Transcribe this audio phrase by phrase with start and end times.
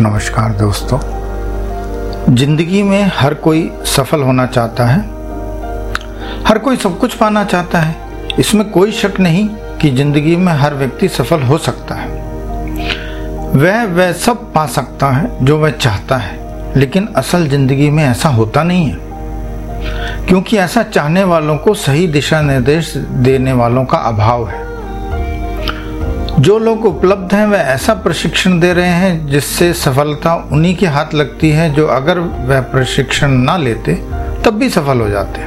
[0.00, 0.98] नमस्कार दोस्तों।
[2.34, 4.98] ज़िंदगी में हर कोई सफल होना चाहता है।
[6.44, 7.94] हर कोई सब कुछ पाना चाहता है।
[8.38, 12.08] इसमें कोई शक नहीं कि ज़िंदगी में हर व्यक्ति सफल हो सकता है।
[13.52, 18.28] वह वह सब पा सकता है जो वह चाहता है। लेकिन असल ज़िंदगी में ऐसा
[18.28, 24.48] होता नहीं है। क्योंकि ऐसा चाहने वालों को सही दिशा निर्देश देने वालों का अभाव
[24.48, 24.65] है।
[26.40, 31.14] जो लोग उपलब्ध हैं वह ऐसा प्रशिक्षण दे रहे हैं जिससे सफलता उन्हीं के हाथ
[31.14, 33.94] लगती है जो अगर वह प्रशिक्षण ना लेते,
[34.44, 35.40] तब भी सफल हो जाते।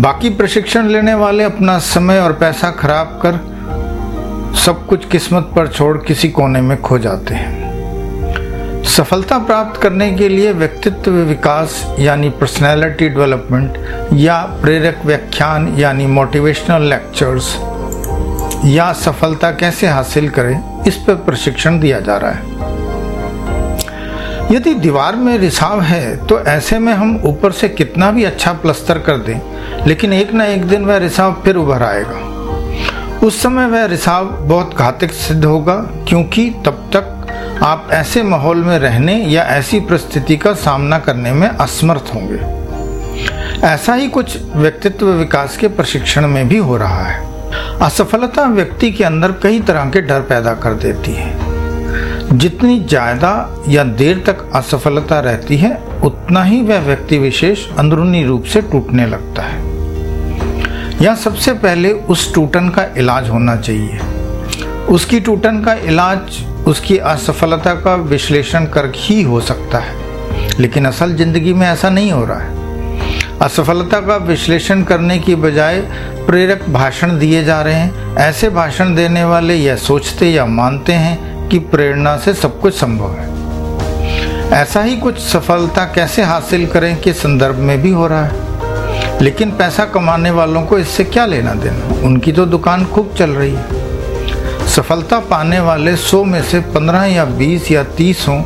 [0.00, 5.96] बाकी प्रशिक्षण लेने वाले अपना समय और पैसा खराब कर सब कुछ किस्मत पर छोड़
[5.98, 13.08] किसी कोने में खो जाते हैं। सफलता प्राप्त करने के लिए व्यक्तित्व विकास, यानी पर्सनैलिटी
[13.08, 13.78] डेवलपमेंट
[14.12, 17.56] या प्रेरक व्याख्यान, यानी मोटिवेशनल लेक्चर्स
[18.64, 22.54] या सफलता कैसे हासिल करें, इस पर प्रशिक्षण दिया जा रहा है।
[24.52, 28.98] यदि दीवार में रिसाव है तो ऐसे में हम ऊपर से कितना भी अच्छा प्लस्तर
[28.98, 29.40] कर दें,
[29.86, 32.24] लेकिन एक ना एक दिन वह रिसाव फिर उभर आएगा।
[33.26, 35.74] उस समय वह रिसाव बहुत घातक सिद्ध होगा,
[36.08, 37.12] क्योंकि तब तक
[37.62, 43.94] आप ऐसे माहौल में रहने या ऐसी परिस्थिति का सामना करने में असमर्थ होंगे। ऐसा
[43.94, 47.35] ही कुछ व्यक्तित्व विकास के प्रशिक्षण में भी हो रहा है।
[47.82, 53.84] असफलता व्यक्ति के अंदर कई तरह के डर पैदा कर देती है। जितनी ज़्यादा या
[53.84, 55.70] देर तक असफलता रहती है,
[56.04, 59.64] उतना ही वह व्यक्ति विशेष अंदरूनी रूप से टूटने लगता है।
[61.02, 63.98] या सबसे पहले उस टूटन का इलाज होना चाहिए।
[64.88, 70.04] उसकी टूटन का इलाज, उसकी असफलता का विश्लेषण कर ही हो सकता है।
[70.60, 72.55] लेकिन असल ज़िंदगी में ऐसा नहीं हो रहा है।
[73.42, 75.80] असफलता का विश्लेषण करने की बजाय
[76.26, 81.48] प्रेरक भाषण दिए जा रहे हैं। ऐसे भाषण देने वाले यह सोचते या मानते हैं
[81.48, 83.36] कि प्रेरणा से सब कुछ संभव है।
[84.50, 89.50] ऐसा ही कुछ सफलता कैसे हासिल करें के संदर्भ में भी हो रहा है। लेकिन
[89.50, 92.06] पैसा कमाने वालों को इससे क्या लेना देना?
[92.06, 93.66] उनकी तो दुकान खूब चल रही है।
[94.66, 98.44] सफलता पाने वाले सौ में से पंद्रह या बीस या तीस हों,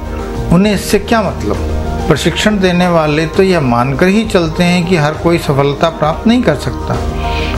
[0.48, 1.79] उन्हें इससे क्या मतलब?
[2.10, 6.42] प्रशिक्षण देने वाले तो यह मानकर ही चलते हैं कि हर कोई सफलता प्राप्त नहीं
[6.42, 6.94] कर सकता।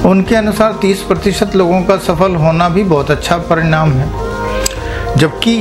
[0.08, 5.56] उनके अनुसार 30 प्रतिशत लोगों का सफल होना भी बहुत अच्छा परिणाम है। जबकि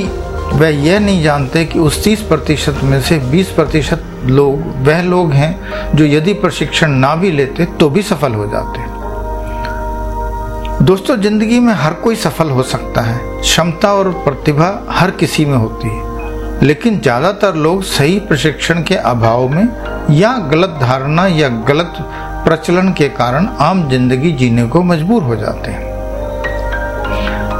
[0.52, 5.32] वह यह नहीं जानते कि उस 30 प्रतिशत में से 20 प्रतिशत लोग, वह लोग
[5.32, 8.90] हैं जो यदि प्रशिक्षण ना भी लेते तो भी सफल हो जाते।
[10.84, 15.56] दोस्तों, ज़िंदगी में हर कोई सफल हो सकता है। क्षमता और प्रतिभा हर किसी में
[15.56, 16.11] होती है।
[16.62, 19.68] लेकिन ज़्यादातर लोग सही प्रशिक्षण के अभाव में
[20.10, 21.94] या गलत धारणा या गलत
[22.44, 25.90] प्रचलन के कारण आम ज़िंदगी जीने को मजबूर हो जाते हैं।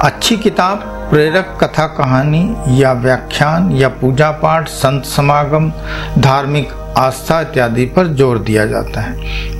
[0.00, 0.78] अच्छी किताब,
[1.10, 2.42] प्रेरक कथा कहानी
[2.80, 5.70] या व्याख्यान या पूजा पाठ, संत समागम,
[6.18, 9.14] धार्मिक आस्था इत्यादि पर ज़ोर दिया जाता है,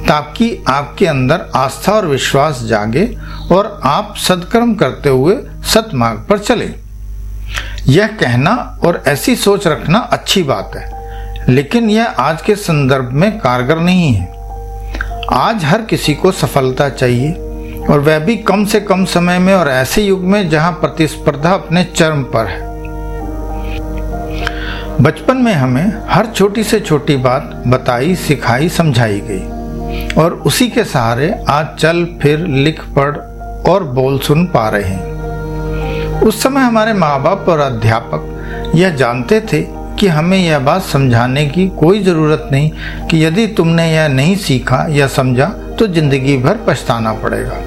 [0.06, 3.06] ताकि आपके अंदर आस्था और विश्वास जागे
[3.52, 5.36] और आप सदकर्म करते हुए
[5.74, 6.70] सतमार्ग पर चले।
[7.88, 8.50] यह कहना
[8.84, 14.12] और ऐसी सोच रखना अच्छी बात है, लेकिन यह आज के संदर्भ में कारगर नहीं
[14.12, 14.30] है।
[15.32, 17.32] आज हर किसी को सफलता चाहिए,
[17.90, 21.84] और वह भी कम से कम समय में और ऐसे युग में जहाँ प्रतिस्पर्धा अपने
[21.84, 22.70] चरम पर है।
[25.00, 30.84] बचपन में हमें हर छोटी से छोटी बात बताई, सिखाई, समझाई गई, और उसी के
[30.84, 33.16] सहारे आज चल, फिर, लिख, पढ़
[33.70, 35.11] और बोल सुन पा रहे हैं।
[36.22, 39.62] उस समय हमारे माँ बाप और अध्यापक यह जानते थे
[39.96, 42.70] कि हमें यह बात समझाने की कोई ज़रूरत नहीं
[43.08, 45.46] कि यदि तुमने यह नहीं सीखा या समझा
[45.78, 47.58] तो ज़िंदगी भर पछताना पड़ेगा।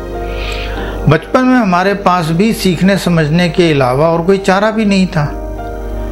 [1.10, 5.30] बचपन में हमारे पास भी सीखने समझने के अलावा और कोई चारा भी नहीं था।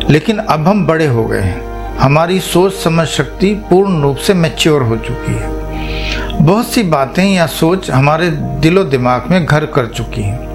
[0.10, 4.82] लेकिन अब हम बड़े हो गए हैं। हमारी सोच समझ शक्ति पूर्ण रूप से मैच्योर
[4.82, 10.22] हो चुकी है। बहुत सी बातें या सोच हमारे दिलो दिमाग में घर कर चुकी
[10.22, 10.53] हैं।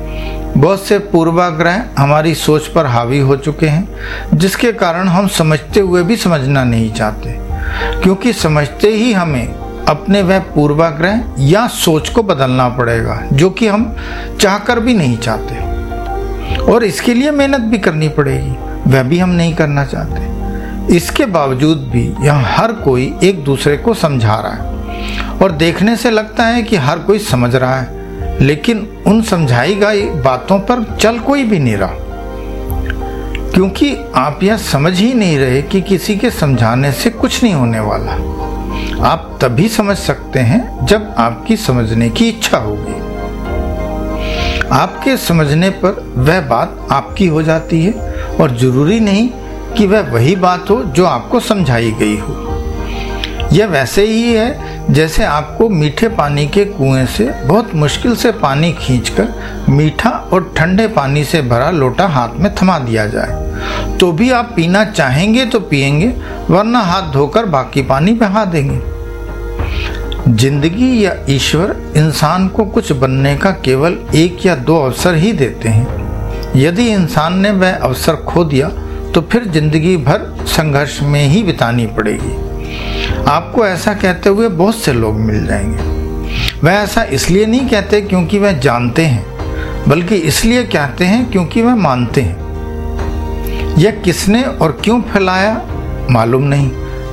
[0.58, 3.88] बहुत से पूर्वाग्रह हमारी सोच पर हावी हो चुके हैं,
[4.34, 7.38] जिसके कारण हम समझते हुए भी समझना नहीं चाहते।
[8.02, 9.46] क्योंकि समझते ही हमें
[9.88, 13.96] अपने वह पूर्वाग्रह या सोच को बदलना पड़ेगा, जो कि हम
[14.40, 15.54] चाहकर भी नहीं चाहते।
[16.62, 18.56] और इसके लिए मेहनत भी करनी पड़ेगी,
[18.90, 20.38] वह भी हम नहीं करना चाहते।
[20.96, 24.78] इसके बावजूद भी यहाँ हर कोई एक दूसरे को समझा रहा है।
[25.42, 27.97] और देखने से लगता है कि हर कोई समझ रहा है।
[28.40, 31.94] लेकिन उन समझाई गई बातों पर चल कोई भी नहीं रहा।
[33.50, 37.80] क्योंकि आप यह समझ ही नहीं रहे कि किसी के समझाने से कुछ नहीं होने
[37.80, 38.12] वाला।
[39.06, 43.08] आप तभी समझ सकते हैं जब आपकी समझने की इच्छा होगी।
[44.68, 47.92] आपके समझने पर वह बात आपकी हो जाती है
[48.40, 49.28] और ज़रूरी नहीं
[49.76, 52.47] कि वह वही बात हो जो आपको समझाई गई हो।
[53.52, 58.72] यह वैसे ही है जैसे आपको मीठे पानी के कुएँ से बहुत मुश्किल से पानी
[58.72, 59.28] खींचकर
[59.68, 64.52] मीठा और ठंडे पानी से भरा लोटा हाथ में थमा दिया जाए। तो भी आप
[64.56, 66.08] पीना चाहेंगे तो पिएँगे,
[66.50, 68.80] वरना हाथ धोकर बाकी पानी बहा देंगे।
[70.30, 75.68] ज़िंदगी या ईश्वर इंसान को कुछ बनने का केवल एक या दो अवसर ही देते
[75.68, 78.68] हैं। यदि इंसान ने वह अवसर खो दिया
[79.14, 82.47] तो फिर ज़िंदगी भर संघर्ष में ही बितानी पड़ेगी।
[83.28, 85.82] आपको ऐसा कहते हुए बहुत से लोग मिल जाएँगे।
[86.60, 89.24] वह ऐसा इसलिए नहीं कहते क्योंकि वह जानते हैं,
[89.88, 95.62] बल्कि इसलिए कहते हैं क्योंकि वह मानते हैं। यह किसने और क्यों फैलाया,
[96.10, 96.70] मालूम नहीं,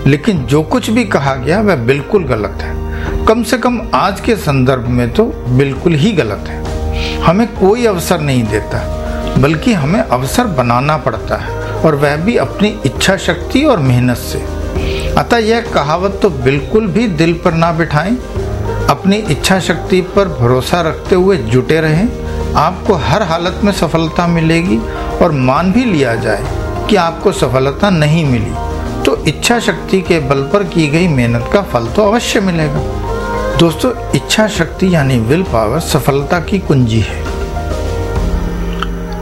[0.07, 4.35] लेकिन जो कुछ भी कहा गया, वह बिल्कुल गलत है। कम से कम आज के
[4.35, 6.63] संदर्भ में तो बिल्कुल ही गलत है।
[7.21, 8.79] हमें कोई अवसर नहीं देता,
[9.37, 14.54] बल्कि हमें अवसर बनाना पड़ता है, और वह भी अपनी इच्छा शक्ति और मेहनत से।
[15.17, 18.15] अतः यह कहावत तो बिल्कुल भी दिल पर ना बिठाएँ।
[18.89, 24.77] अपनी इच्छा शक्ति पर भरोसा रखते हुए जुटे रहें। आपको हर हालत में सफलता मिलेगी
[25.23, 26.43] और मान भी लिया जाए
[26.89, 31.61] कि आपको सफलता नहीं मिली। तो इच्छा शक्ति के बल पर की गई मेहनत का
[31.61, 32.79] फल तो अवश्य मिलेगा।
[33.57, 37.23] दोस्तों, इच्छा शक्ति यानी विल पावर सफलता की कुंजी है।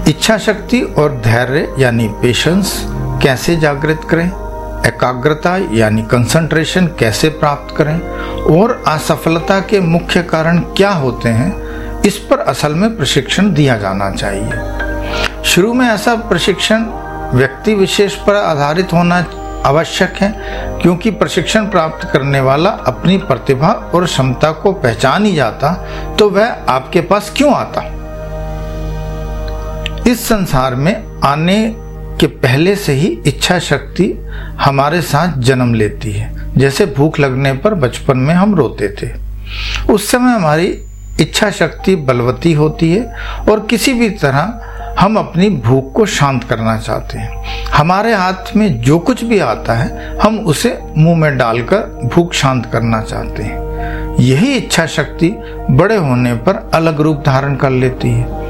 [0.10, 2.82] इच्छा शक्ति और धैर्य यानी पेशेंस
[3.24, 4.43] कैसे जागृत करें?
[4.86, 8.00] एकाग्रता यानी कंसंट्रेशन कैसे प्राप्त करें
[8.58, 14.10] और असफलता के मुख्य कारण क्या होते हैं, इस पर असल में प्रशिक्षण दिया जाना
[14.12, 16.86] चाहिए। शुरू में ऐसा प्रशिक्षण
[17.34, 19.26] व्यक्ति विशेष पर आधारित होना
[19.66, 20.32] आवश्यक है,
[20.82, 25.72] क्योंकि प्रशिक्षण प्राप्त करने वाला अपनी प्रतिभा और क्षमता को पहचान ही जाता
[26.20, 27.82] तो वह आपके पास क्यों आता?
[30.12, 31.56] इस संसार में आने
[32.20, 34.26] कि पहले से ही इच्छा शक्ति
[34.62, 39.10] हमारे साथ जन्म लेती है। जैसे भूख लगने पर बचपन में हम रोते थे।
[39.94, 40.80] उस समय हमारी
[41.22, 43.16] इच्छा शक्ति बलवती होती है
[43.50, 44.62] और किसी भी तरह
[45.00, 49.74] हम अपनी भूख को शांत करना चाहते हैं। हमारे हाथ में जो कुछ भी आता
[49.74, 53.64] है, हम उसे मुँह में डालकर भूख शांत करना चाहते हैं।
[54.20, 55.30] यही इच्छा शक्ति
[55.72, 58.43] बड़े होने पर अलग रूप धारण कर लेती है।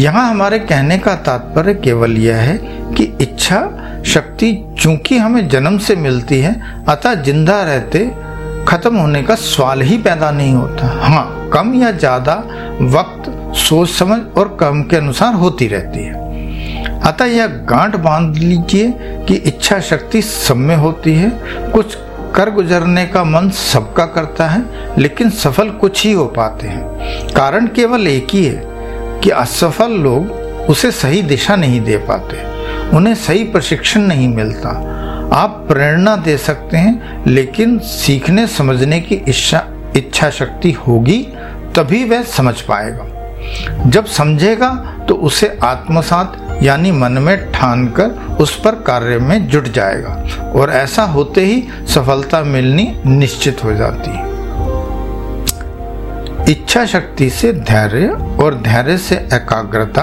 [0.00, 2.56] यहाँ हमारे कहने का तात्पर्य केवल यह है
[2.94, 3.58] कि इच्छा
[4.06, 6.54] शक्ति चूँकि हमें जन्म से मिलती है,
[6.88, 7.98] अतः ज़िंदा रहते
[8.68, 12.34] खत्म होने का सवाल ही पैदा नहीं होता। हाँ कम या ज़्यादा
[12.94, 18.90] वक्त सोच समझ और कर्म के अनुसार होती रहती है। अतः यह गांठ बाँध लीजिए
[19.28, 21.30] कि इच्छा शक्ति सब में होती है।
[21.72, 21.94] कुछ
[22.36, 24.64] कर गुजरने का मन सबका करता है,
[24.98, 28.68] लेकिन सफल कुछ ही हो पाते हैं। कारण केवल एक ही है
[29.22, 32.42] कि असफल लोग उसे सही दिशा नहीं दे पाते,
[32.96, 34.68] उन्हें सही प्रशिक्षण नहीं मिलता।
[35.32, 39.64] आप प्रेरणा दे सकते हैं, लेकिन सीखने, समझने की इच्छा
[39.96, 41.18] इच्छा शक्ति होगी,
[41.76, 43.06] तभी वह समझ पाएगा।
[43.86, 44.70] जब समझेगा
[45.08, 50.12] तो उसे आत्मसात, यानी मन में ठान कर उस पर कार्य में जुट जाएगा,
[50.54, 54.29] और ऐसा होते ही सफलता मिलनी निश्चित हो जाती है।
[56.50, 58.06] इच्छा शक्ति से धैर्य
[58.42, 60.02] और धैर्य से एकाग्रता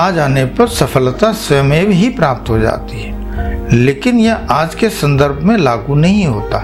[0.00, 5.42] आ जाने पर सफलता स्वयं ही प्राप्त हो जाती है। लेकिन यह आज के संदर्भ
[5.42, 6.58] में लागू नहीं होता,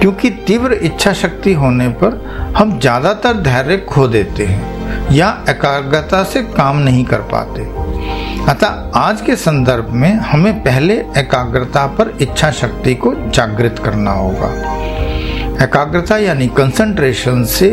[0.00, 2.20] क्योंकि तीव्र इच्छा शक्ति होने पर
[2.56, 7.68] हम ज़्यादातर धैर्य खो देते हैं या एकाग्रता से काम नहीं कर पाते।
[8.50, 14.52] अतः आज के संदर्भ में हमें पहले एकाग्रता पर इच्छा शक्ति को जागृत करना होगा।
[15.62, 17.68] एकाग्रता यानी कंसंट्रेशन से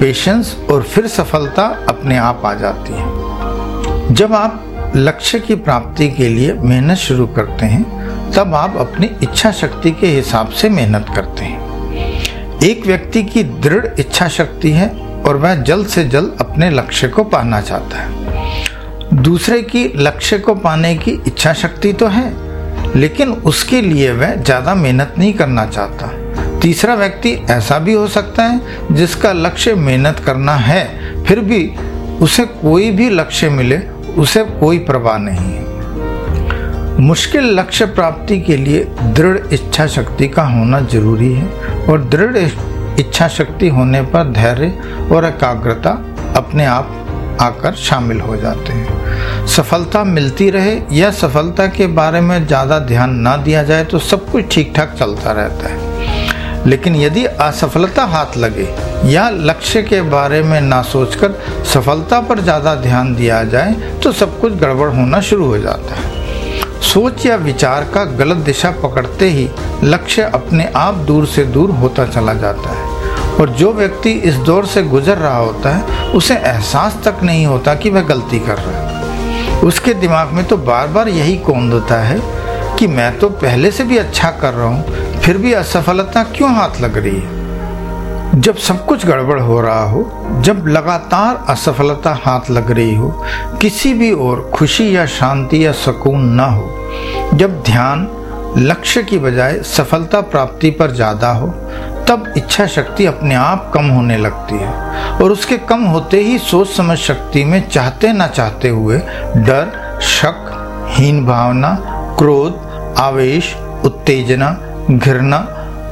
[0.00, 6.28] पेशेंस और फिर सफलता अपने आप आ जाती है। जब आप लक्ष्य की प्राप्ति के
[6.28, 7.82] लिए मेहनत शुरू करते हैं,
[8.32, 13.86] तब आप अपनी इच्छा शक्ति के हिसाब से मेहनत करते हैं। एक व्यक्ति की दृढ़
[13.98, 14.88] इच्छा शक्ति है
[15.26, 20.54] और वह जल्द से जल्द अपने लक्ष्य को पाना चाहता है। दूसरे की लक्ष्य को
[20.54, 22.32] पाने की इच्छा शक्ति तो है,
[22.96, 26.12] लेकिन उसके लिए वह ज़्यादा मेहनत नहीं करना चाहता।
[26.62, 31.66] तीसरा व्यक्ति ऐसा भी हो सकता है जिसका लक्ष्य मेहनत करना है, फिर भी
[32.22, 33.78] उसे कोई भी लक्ष्य मिले,
[34.18, 35.68] उसे कोई प्रवाह नहीं है।
[37.00, 42.36] मुश्किल लक्ष्य प्राप्ति के लिए दृढ़ इच्छा शक्ति का होना ज़रूरी है और दृढ़
[43.00, 44.68] इच्छा शक्ति होने पर धैर्य
[45.12, 45.90] और एकाग्रता
[46.36, 46.96] अपने आप
[47.40, 53.14] आकर शामिल हो जाते हैं। सफलता मिलती रहे या सफलता के बारे में ज़्यादा ध्यान
[53.18, 56.29] ना दिया जाए तो सब कुछ ठीक ठाक चलता रहता है।
[56.66, 58.68] लेकिन यदि असफलता हाथ लगे
[59.04, 64.38] या लक्ष्य के बारे में ना सोचकर सफलता पर ज़्यादा ध्यान दिया जाए तो सब
[64.40, 66.18] कुछ गड़बड़ होना शुरू हो जाता है।
[66.82, 69.48] सोच या विचार का गलत दिशा पकड़ते ही
[69.84, 72.88] लक्ष्य अपने आप दूर से दूर होता चला जाता है।
[73.36, 77.74] और जो व्यक्ति इस दौर से गुजर रहा होता है, उसे एहसास तक नहीं होता
[77.74, 82.00] कि वह गलती कर रहा है। उसके दिमाग में तो बार बार यही कौन होता
[82.02, 82.18] है
[82.80, 86.80] कि मैं तो पहले से भी अच्छा कर रहा हूँ, फिर भी असफलता क्यों हाथ
[86.80, 88.40] लग रही है?
[88.40, 90.02] जब सब कुछ गड़बड़ हो रहा हो,
[90.44, 93.08] जब लगातार असफलता हाथ लग रही हो,
[93.60, 98.08] किसी भी ओर खुशी या शांति या सुकून न हो, जब ध्यान,
[98.58, 101.46] लक्ष्य की बजाय सफलता प्राप्ति पर ज़्यादा हो,
[102.08, 104.72] तब इच्छा शक्ति अपने आप कम होने लगती है
[105.12, 108.98] और उसके कम होते ही सोच समझ शक्ति में चाहते ना चाहते हुए
[109.36, 110.50] डर, शक,
[110.90, 111.78] हीन भावना,
[112.18, 113.54] क्रोध आवेश,
[113.84, 114.50] उत्तेजना,
[114.90, 115.38] घृणा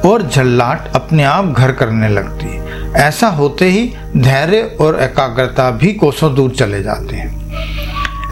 [0.05, 3.85] और झल्लाट अपने आप घर करने लगती है। ऐसा होते ही
[4.17, 7.37] धैर्य और एकाग्रता भी कोसों दूर चले जाते हैं।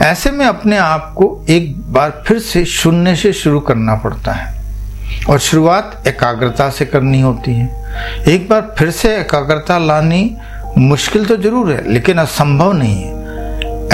[0.02, 4.56] ऐसे में अपने आप को एक बार फिर से शून्य से शुरू करना पड़ता है
[5.30, 10.36] और शुरुआत एकाग्रता से करनी होती है। एक बार फिर से एकाग्रता लानी
[10.78, 13.16] मुश्किल तो ज़रूर है, लेकिन असंभव नहीं है।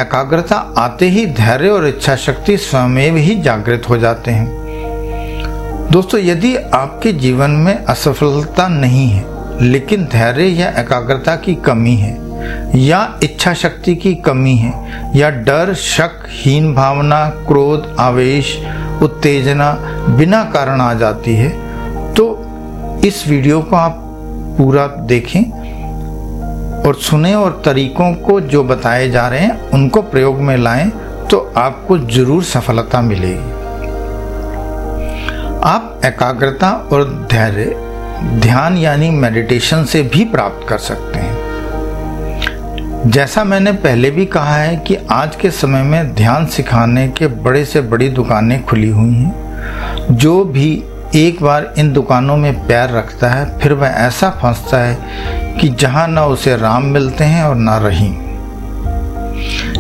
[0.02, 4.63] एकाग्रता आते ही धैर्य और इच्छा शक्ति स्वयं ही जागृत हो जाते हैं।
[5.92, 9.26] दोस्तों, यदि आपके जीवन में असफलता नहीं है,
[9.62, 12.14] लेकिन धैर्य या एकाग्रता की कमी है,
[12.78, 14.74] या इच्छा शक्ति की कमी है,
[15.16, 18.58] या डर, शक, हीन भावना, क्रोध, आवेश,
[19.04, 19.72] उत्तेजना
[20.18, 21.50] बिना कारण आ जाती है
[22.14, 22.26] तो
[23.06, 24.00] इस वीडियो को आप
[24.58, 25.42] पूरा देखें
[26.82, 30.90] और सुने और तरीकों को जो बताए जा रहे हैं, उनको प्रयोग में लाएँ
[31.32, 33.63] तो आपको ज़रूर सफलता मिलेगी।
[36.06, 37.76] एकाग्रता और धैर्य
[38.40, 44.76] ध्यान यानी मेडिटेशन से भी प्राप्त कर सकते हैं। जैसा मैंने पहले भी कहा है
[44.78, 50.16] कि आज के समय में ध्यान सिखाने के बड़े से बड़ी दुकानें खुली हुई हैं।
[50.16, 50.84] जो भी
[51.16, 54.98] एक बार इन दुकानों में पैर रखता है, फिर वह ऐसा फंसता है
[55.60, 58.23] कि जहाँ ना उसे राम मिलते हैं और ना रहीम।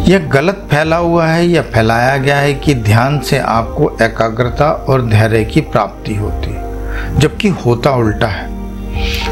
[0.03, 5.01] यह गलत फैला हुआ है या फैलाया गया है कि ध्यान से आपको एकाग्रता और
[5.01, 8.51] धैर्य की प्राप्ति होती है, जबकि होता उल्टा है।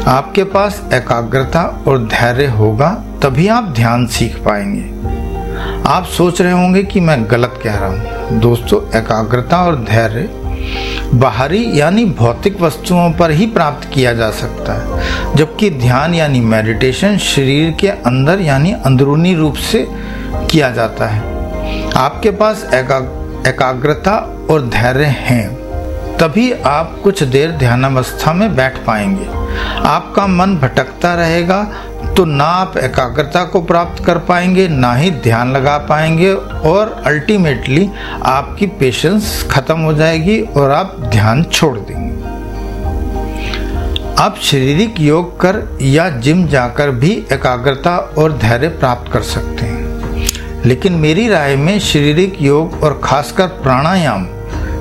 [0.08, 2.88] आपके पास एकाग्रता और धैर्य होगा,
[3.22, 4.84] तभी आप ध्यान सीख पाएँगे।
[5.88, 10.28] आप सोच रहे होंगे कि मैं गलत कह रहा हूँ। दोस्तों, एकाग्रता और धैर्य
[11.14, 17.18] बाहरी यानी भौतिक वस्तुओं पर ही प्राप्त किया जा सकता है, जबकि ध्यान यानी मेडिटेशन
[17.18, 19.86] शरीर के अंदर यानी अंदरूनी रूप से
[20.52, 22.64] किया जाता है। आपके पास
[23.46, 24.16] एकाग्रता
[24.50, 25.48] और धैर्य हैं,
[26.18, 29.26] तभी आप कुछ देर ध्यानावस्था में बैठ पाएँगे।
[29.88, 31.62] आपका मन भटकता रहेगा
[32.16, 36.32] तो ना आप एकाग्रता को प्राप्त कर पाएँगे, ना ही ध्यान लगा पाएँगे
[36.68, 37.88] और अल्टीमेटली
[38.24, 42.10] आपकी पेशेंस खत्म हो जाएगी और आप ध्यान छोड़ देंगे।
[44.22, 49.81] आप शारीरिक योग कर या जिम जाकर भी एकाग्रता और धैर्य प्राप्त कर सकते हैं।
[50.66, 54.24] लेकिन मेरी राय में शारीरिक योग और खासकर प्राणायाम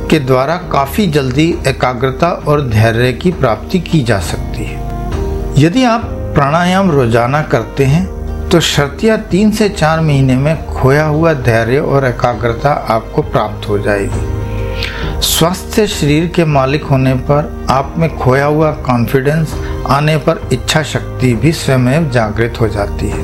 [0.10, 4.80] के द्वारा काफ़ी जल्दी एकाग्रता और धैर्य की प्राप्ति की जा सकती है।
[5.58, 6.02] यदि आप
[6.36, 8.06] प्राणायाम रोज़ाना करते हैं
[8.50, 13.80] तो शर्तिया तीन से चार महीने में खोया हुआ धैर्य और एकाग्रता आपको प्राप्त हो
[13.80, 19.54] जाएगी। स्वस्थ शरीर के मालिक होने पर, आप में खोया हुआ कॉन्फिडेंस
[19.88, 23.24] आने पर इच्छा शक्ति भी स्वयं जागृत हो जाती है।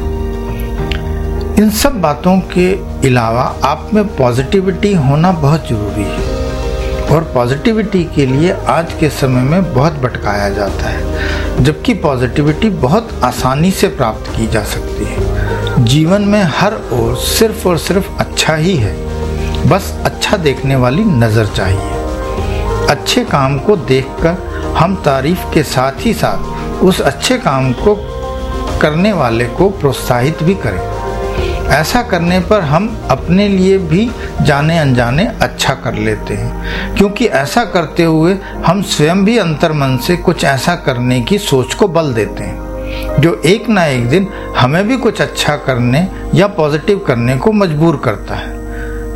[1.59, 2.71] इन सब बातों के
[3.07, 9.41] अलावा आप में पॉजिटिविटी होना बहुत ज़रूरी है। और पॉजिटिविटी के लिए आज के समय
[9.41, 15.85] में बहुत भटकाया जाता है, जबकि पॉजिटिविटी बहुत आसानी से प्राप्त की जा सकती है।
[15.85, 18.95] जीवन में हर ओर सिर्फ़ और सिर्फ़ अच्छा ही है।
[19.69, 26.13] बस अच्छा देखने वाली नज़र चाहिए। अच्छे काम को देखकर हम तारीफ़ के साथ ही
[26.13, 27.95] साथ उस अच्छे काम को
[28.81, 30.96] करने वाले को प्रोत्साहित भी करें।
[31.69, 37.65] ऐसा करने पर हम अपने लिए भी जाने अनजाने अच्छा कर लेते हैं। क्योंकि ऐसा
[37.65, 42.13] करते हुए हम स्वयं भी अंतर मन से कुछ ऐसा करने की सोच को बल
[42.13, 42.67] देते हैं।
[43.19, 48.01] जो एक ना एक दिन हमें भी कुछ अच्छा करने या पॉजिटिव करने को मजबूर
[48.05, 48.57] करता है।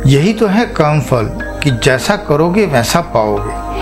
[0.06, 1.24] यही तो है कर्म फल,
[1.62, 3.72] कि जैसा करोगे वैसा पाओगे।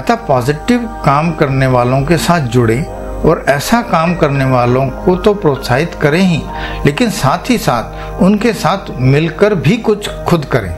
[0.00, 2.86] अतः पॉजिटिव काम करने वालों के साथ जुड़े
[3.20, 6.42] और ऐसा काम करने वालों को तो प्रोत्साहित करें ही,
[6.86, 10.70] लेकिन साथ ही साथ उनके साथ मिलकर भी कुछ खुद करें।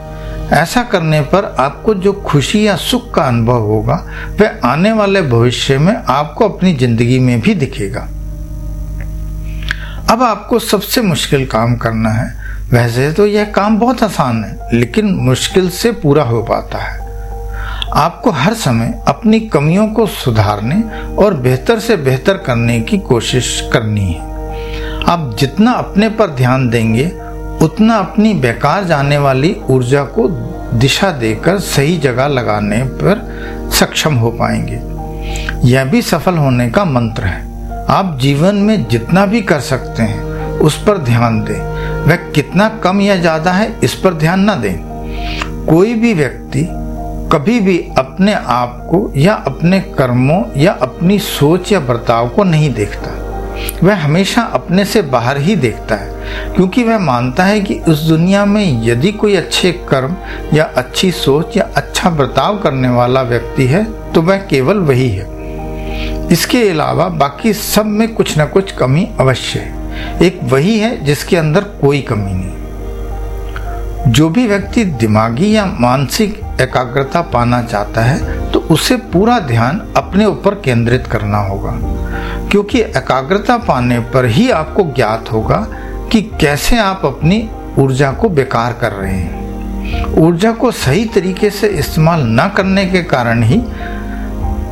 [0.52, 3.94] ऐसा करने पर आपको जो खुशी या सुख का अनुभव होगा,
[4.40, 8.08] वह आने वाले भविष्य में आपको अपनी ज़िंदगी में भी दिखेगा।
[10.10, 12.32] अब आपको सबसे मुश्किल काम करना है।
[12.70, 16.98] वैसे तो यह काम बहुत आसान है, लेकिन मुश्किल से पूरा हो पाता है।
[17.94, 20.76] आपको हर समय अपनी कमियों को सुधारने
[21.14, 24.20] और बेहतर से बेहतर करने की कोशिश करनी है।
[25.04, 27.04] आप जितना अपने पर ध्यान देंगे,
[27.62, 30.28] उतना अपनी बेकार जाने वाली ऊर्जा को
[30.78, 33.22] दिशा देकर सही जगह लगाने पर
[33.72, 34.80] सक्षम हो पाएँगे।
[35.68, 37.42] यह भी सफल होने का मंत्र है।
[37.88, 40.22] आप जीवन में जितना भी कर सकते हैं,
[40.58, 41.60] उस पर ध्यान दें।
[42.08, 44.76] वह कितना कम या ज़्यादा है, इस पर ध्यान न दें।
[45.66, 46.68] कोई भी व्यक्ति
[47.32, 52.72] कभी भी अपने आप को या अपने कर्मों या अपनी सोच या बर्ताव को नहीं
[52.74, 53.10] देखता।
[53.82, 58.44] वह हमेशा अपने से बाहर ही देखता है, क्योंकि वह मानता है कि उस दुनिया
[58.44, 60.16] में यदि कोई अच्छे कर्म
[60.54, 66.28] या अच्छी सोच या अच्छा बर्ताव करने वाला व्यक्ति है तो वह केवल वही है।
[66.32, 71.36] इसके अलावा बाकी सब में कुछ न कुछ कमी अवश्य है। एक वही है जिसके
[71.36, 72.59] अंदर कोई कमी नहीं।
[74.08, 80.26] जो भी व्यक्ति दिमागी या मानसिक एकाग्रता पाना चाहता है तो उसे पूरा ध्यान अपने
[80.26, 81.72] ऊपर केंद्रित करना होगा।
[82.48, 85.66] क्योंकि एकाग्रता पाने पर ही आपको ज्ञात होगा
[86.12, 91.68] कि कैसे आप अपनी ऊर्जा को बेकार कर रहे हैं। ऊर्जा को सही तरीके से
[91.68, 93.62] इस्तेमाल न करने के कारण ही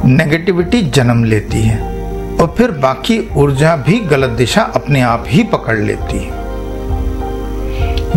[0.05, 1.79] नेगेटिविटी जन्म लेती है,
[2.37, 6.38] और फिर बाकी ऊर्जा भी गलत दिशा अपने आप ही पकड़ लेती है।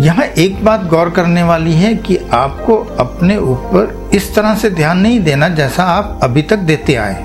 [0.02, 4.98] यहाँ एक बात गौर करने वाली है कि आपको अपने ऊपर इस तरह से ध्यान
[4.98, 7.22] नहीं देना जैसा आप अभी तक देते आए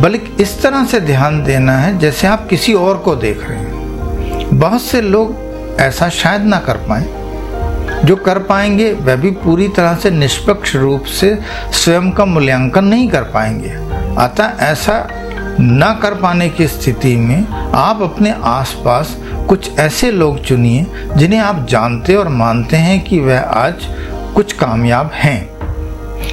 [0.00, 4.58] बल्कि इस तरह से ध्यान देना है जैसे आप किसी और को देख रहे हैं।
[4.58, 5.36] बहुत से लोग
[5.80, 7.04] ऐसा शायद ना कर पाए।
[8.04, 11.38] जो कर पाएँगे, वह भी पूरी तरह से निष्पक्ष रूप से
[11.72, 13.70] स्वयं का मूल्यांकन नहीं कर पाएँगे।
[14.22, 15.08] अतः ऐसा
[15.60, 19.16] न कर पाने की स्थिति में आप अपने आसपास
[19.48, 23.74] कुछ ऐसे लोग चुनिए जिन्हें आप जानते और मानते हैं कि वह आज
[24.34, 25.50] कुछ कामयाब हैं।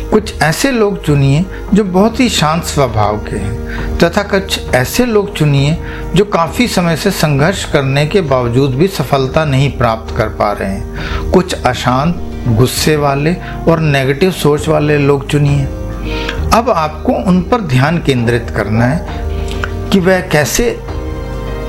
[0.09, 5.35] कुछ ऐसे लोग चुनिए जो बहुत ही शांत स्वभाव के हैं, तथा कुछ ऐसे लोग
[5.35, 5.77] चुनिए
[6.15, 10.69] जो काफ़ी समय से संघर्ष करने के बावजूद भी सफलता नहीं प्राप्त कर पा रहे
[10.69, 12.15] हैं। कुछ अशांत,
[12.47, 13.35] गुस्से वाले
[13.67, 15.67] और नेगेटिव सोच वाले लोग चुनिए।
[16.53, 20.69] अब आपको उन पर ध्यान केंद्रित करना है कि वह कैसे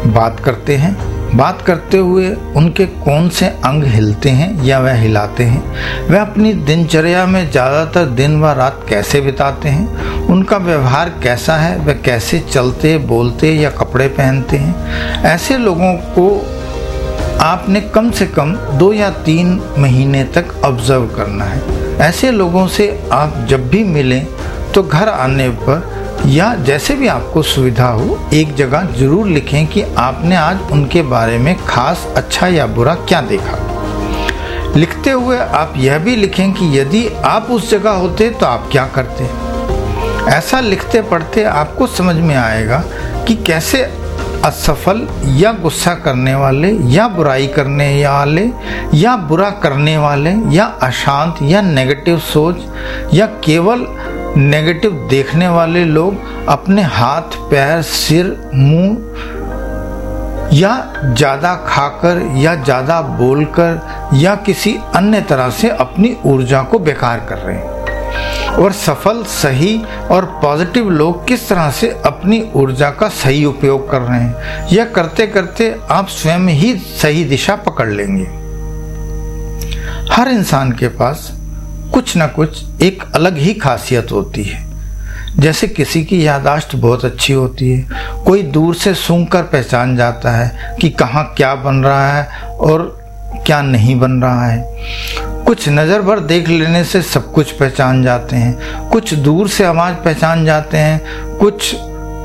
[0.06, 0.96] बात करते हैं।
[1.36, 6.52] बात करते हुए उनके कौन से अंग हिलते हैं या वह हिलाते हैं। वह अपनी
[6.54, 12.38] दिनचर्या में ज़्यादातर दिन व रात कैसे बिताते हैं। उनका व्यवहार कैसा है, वह कैसे
[12.40, 16.28] चलते, बोलते या कपड़े पहनते हैं। ऐसे लोगों को
[17.40, 22.88] आपने कम से कम दो या तीन महीने तक ऑब्ज़र्व करना है। ऐसे लोगों से
[23.12, 24.26] आप जब भी मिलें
[24.74, 29.82] तो घर आने पर या जैसे भी आपको सुविधा हो, एक जगह ज़रूर लिखें कि
[29.98, 33.58] आपने आज उनके बारे में खास अच्छा या बुरा क्या देखा।
[34.76, 38.86] लिखते हुए आप यह भी लिखें कि यदि आप उस जगह होते तो आप क्या
[38.96, 39.24] करते।
[40.30, 42.82] ऐसा लिखते पढ़ते आपको समझ में आएगा
[43.28, 43.82] कि कैसे
[44.44, 48.48] असफल या गुस्सा करने वाले, या बुराई करने वाले,
[48.94, 52.64] या बुरा करने वाले, या अशांत या नेगेटिव सोच,
[53.14, 53.86] या केवल
[54.36, 58.96] नेगेटिव देखने वाले लोग अपने हाथ, पैर, सिर, मुँह
[60.52, 60.72] या
[61.04, 63.80] ज़्यादा खाकर या ज़्यादा बोलकर
[64.14, 67.76] या किसी अन्य तरह से अपनी ऊर्जा को बेकार कर रहे हैं।
[68.54, 74.00] और सफल, सही और पॉजिटिव लोग किस तरह से अपनी ऊर्जा का सही उपयोग कर
[74.00, 78.26] रहे हैं, यह करते करते आप स्वयं ही सही दिशा पकड़ लेंगे।
[80.12, 81.30] हर इंसान के पास
[81.94, 84.66] कुछ ना कुछ एक अलग ही खासियत होती है।
[85.38, 87.88] जैसे किसी की यादाश्त बहुत अच्छी होती है।
[88.24, 92.98] कोई दूर से सूंघ कर पहचान जाता है कि कहाँ क्या बन रहा है और
[93.46, 94.64] क्या नहीं बन रहा है।
[95.44, 99.94] कुछ नज़र भर देख लेने से सब कुछ पहचान जाते हैं। कुछ दूर से आवाज़
[99.94, 101.00] पहचान जाते हैं।
[101.38, 101.74] कुछ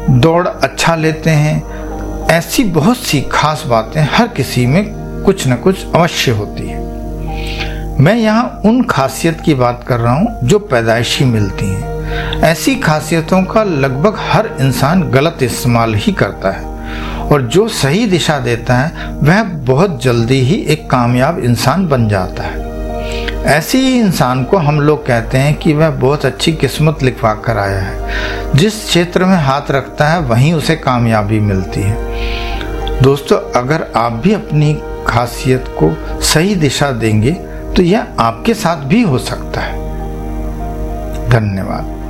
[0.10, 4.84] दौड़ अच्छा लेते हैं। ऐसी बहुत सी खास बातें हर किसी में
[5.26, 6.83] कुछ न कुछ अवश्य होती है।
[8.00, 11.94] मैं यहाँ उन खासियत की बात कर रहा हूँ जो पैदाइशी मिलती हैं।
[12.42, 16.64] ऐसी खासियतों का लगभग हर इंसान गलत इस्तेमाल ही करता है।
[17.30, 22.44] और जो सही दिशा देता है, वह बहुत जल्दी ही एक कामयाब इंसान बन जाता
[22.44, 22.64] है।
[23.44, 27.58] ऐसे ही इंसान को हम लोग कहते हैं कि वह बहुत अच्छी किस्मत लिखवा कर
[27.58, 28.14] आया है।
[28.56, 31.98] जिस क्षेत्र में हाथ रखता है, वहीं उसे कामयाबी मिलती है।
[33.02, 39.02] दोस्तों, अगर आप भी अपनी खासियत को सही दिशा देंगे तो यह आपके साथ भी
[39.02, 39.74] हो सकता है।
[41.30, 42.03] धन्यवाद।